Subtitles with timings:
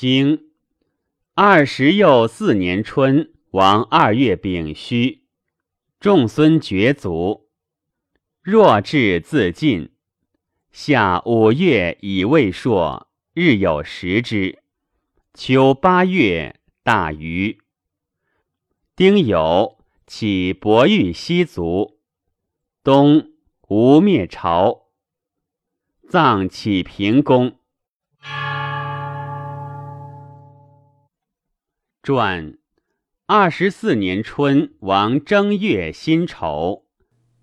[0.00, 0.48] 经
[1.34, 5.24] 二十又四年春，王二月丙戌，
[6.00, 7.50] 仲孙绝卒。
[8.40, 9.92] 若至自尽。
[10.72, 14.62] 夏五月以未朔，日有食之。
[15.34, 17.58] 秋八月大鱼。
[18.96, 19.76] 丁酉，
[20.06, 22.00] 起伯玉西卒。
[22.82, 23.32] 冬，
[23.68, 24.86] 吴灭朝。
[26.08, 27.59] 葬启平公。
[32.10, 32.58] 传
[33.26, 36.86] 二十四年春，王正月辛丑，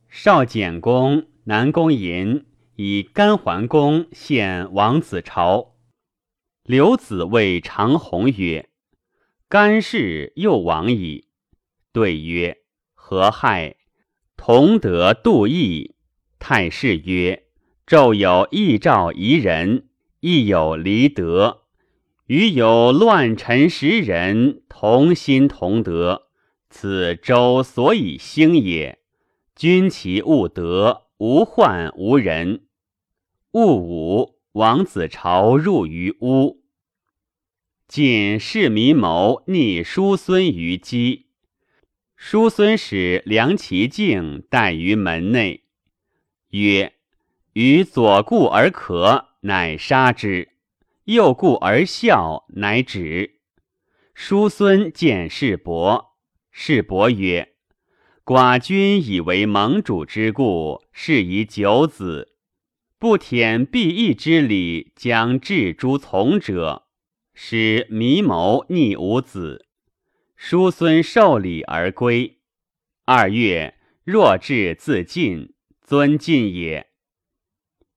[0.10, 2.46] 少简公、南宫寅
[2.76, 5.78] 以甘桓公献王子朝。
[6.66, 8.68] 刘子谓长虹曰
[9.48, 11.30] ：“干氏又亡矣。”
[11.94, 12.58] 对曰
[12.94, 13.78] ：“何害？
[14.36, 15.96] 同得度义。”
[16.40, 17.46] 太师曰
[17.88, 19.88] ：“昼有异兆宜人，
[20.20, 21.64] 亦有离德。”
[22.27, 26.28] 与有乱臣十人同心同德，
[26.69, 29.00] 此周所以兴也。
[29.56, 32.66] 君其务德，无患无人。
[33.52, 36.64] 戊午，王子朝入于屋。
[37.88, 41.28] 晋士弥谋逆叔孙于姬，
[42.17, 45.64] 叔孙使梁其敬待于门内，
[46.50, 46.94] 曰
[47.53, 50.50] ：“与左顾而咳，乃杀之。”
[51.08, 53.39] 又故而笑，乃止。
[54.13, 56.17] 叔孙见世伯，
[56.52, 57.53] 世伯曰
[58.25, 62.33] ：“寡君以为盟主之故，是以九子，
[63.00, 66.88] 不舔必义之礼，将至诸从者，
[67.33, 69.66] 使弥谋逆无子。
[70.35, 72.41] 叔孙受礼而归。
[73.05, 76.88] 二月，若至自尽，尊晋也。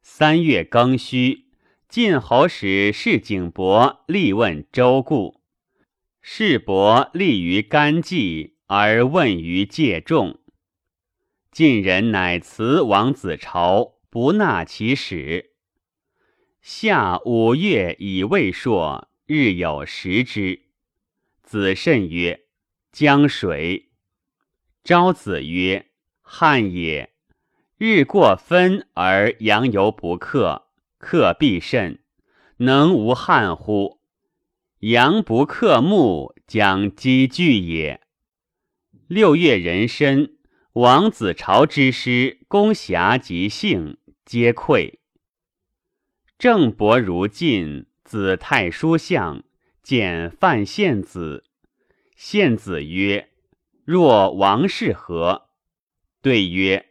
[0.00, 1.48] 三月庚戌。”
[1.90, 5.40] 晋侯使士景伯立问周固，
[6.22, 10.38] 士伯立于干纪，而问于介仲。
[11.50, 15.50] 晋人乃辞王子朝，不纳其使。
[16.62, 20.66] 夏五月以未朔，日有食之。
[21.42, 22.42] 子慎曰
[22.92, 23.90] ：“江水。”
[24.84, 25.86] 昭子曰
[26.22, 27.10] ：“旱也。”
[27.78, 30.69] 日过分而阳犹不克。
[31.00, 31.98] 克必甚，
[32.58, 34.00] 能无憾乎？
[34.80, 38.02] 阳不克木，将积聚也。
[39.08, 40.36] 六月壬申，
[40.74, 43.96] 王子朝之师，公侠及幸，
[44.26, 44.98] 皆溃。
[46.38, 49.42] 郑伯如晋，子太叔相，
[49.82, 51.44] 见范献子。
[52.14, 53.30] 献子曰
[53.84, 55.48] ：“若王氏何？”
[56.20, 56.90] 对曰：“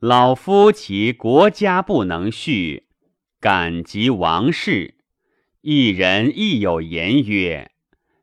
[0.00, 2.84] 老夫其国家不能续。”
[3.38, 4.94] 感及王室，
[5.60, 7.70] 一人亦有言曰：“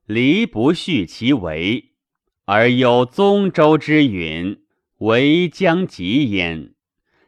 [0.08, 1.92] 离不续其为，
[2.46, 4.64] 而有宗周之允，
[4.98, 6.74] 为将及焉。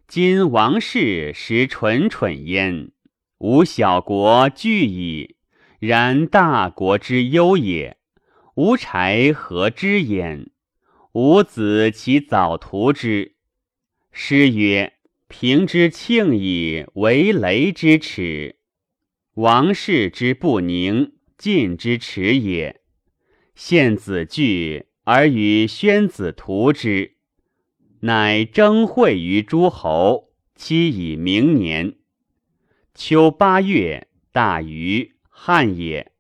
[0.08, 2.92] 今王室实蠢蠢焉，
[3.38, 5.36] 无小国惧矣。
[5.78, 7.98] 然大国之忧也，
[8.56, 10.50] 无柴何之焉？
[11.12, 13.36] 吾子其早图之。”
[14.12, 14.95] 诗曰。
[15.38, 18.56] 平之庆矣，为雷之耻；
[19.34, 22.80] 王室之不宁，晋之耻也。
[23.54, 27.18] 献子惧而与宣子图之，
[28.00, 31.96] 乃征会于诸侯，期以明年。
[32.94, 36.14] 秋八月，大禹，旱也。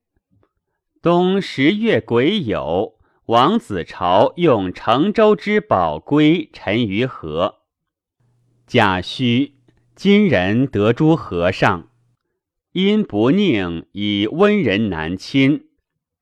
[1.02, 2.96] 冬十月癸酉，
[3.28, 7.62] 王子朝用成周之宝龟沉于河。
[8.68, 9.52] 贾诩，
[9.96, 11.92] 今人得诸和尚，
[12.72, 15.68] 因不宁，以温人难亲。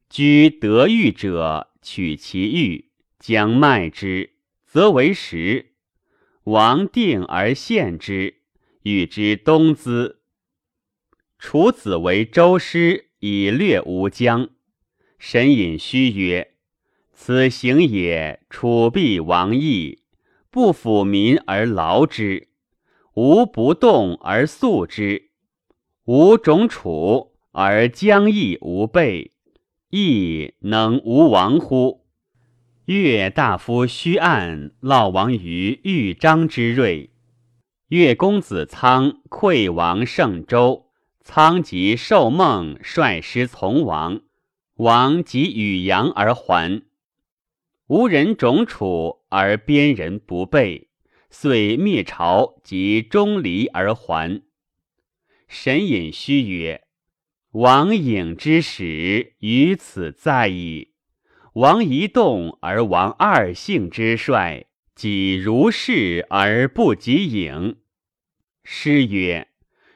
[0.09, 4.31] 居得玉者，取其玉，将卖之，
[4.66, 5.72] 则为食。
[6.44, 8.42] 王定而献之，
[8.81, 10.20] 与之东资。
[11.40, 14.50] 楚子为周师，以略吴疆。
[15.18, 16.56] 神隐虚曰
[17.16, 20.03] ：“此行也，楚必亡矣。”
[20.54, 22.50] 不抚民而劳之，
[23.16, 25.32] 无不动而肃之；
[26.06, 29.32] 无种处而将义无备，
[29.90, 32.06] 亦能无亡乎？
[32.86, 37.10] 越大夫虚暗，老亡于豫章之锐。
[37.88, 40.86] 越公子仓溃王胜周，
[41.22, 44.22] 仓即受梦，率师从王，
[44.76, 46.84] 王即与阳而还。
[47.94, 50.88] 无人种楚而边人不备，
[51.30, 54.42] 遂灭朝及钟离而还。
[55.48, 56.86] 神隐虚曰
[57.54, 60.94] ：“王颖之始于此在矣。
[61.54, 67.78] 王一动而王二姓之帅，己如是而不及影。
[68.63, 69.50] 诗曰：“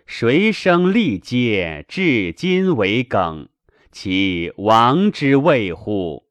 [0.06, 3.50] 谁生历阶，至今为梗？
[3.92, 6.26] 其王之谓乎？”